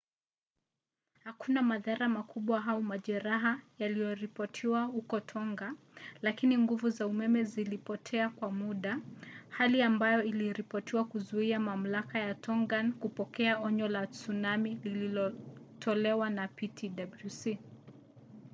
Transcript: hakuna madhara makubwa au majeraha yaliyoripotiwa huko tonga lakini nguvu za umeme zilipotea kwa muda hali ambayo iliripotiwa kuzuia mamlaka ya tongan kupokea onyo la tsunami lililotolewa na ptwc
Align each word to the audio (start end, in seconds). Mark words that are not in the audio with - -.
hakuna 1.23 1.61
madhara 1.61 2.09
makubwa 2.09 2.65
au 2.67 2.81
majeraha 2.83 3.61
yaliyoripotiwa 3.79 4.83
huko 4.85 5.19
tonga 5.19 5.73
lakini 6.21 6.57
nguvu 6.57 6.89
za 6.89 7.07
umeme 7.07 7.43
zilipotea 7.43 8.29
kwa 8.29 8.51
muda 8.51 8.99
hali 9.49 9.81
ambayo 9.81 10.23
iliripotiwa 10.23 11.05
kuzuia 11.05 11.59
mamlaka 11.59 12.19
ya 12.19 12.35
tongan 12.35 12.93
kupokea 12.93 13.59
onyo 13.59 13.87
la 13.87 14.07
tsunami 14.07 14.75
lililotolewa 14.75 16.29
na 16.29 16.47
ptwc 16.47 17.57